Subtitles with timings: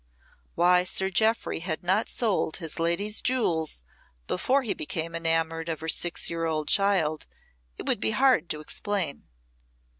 [0.55, 3.83] Why Sir Jeoffry had not sold his lady's jewels
[4.25, 7.27] before he became enamoured of her six year old child
[7.77, 9.27] it would be hard to explain.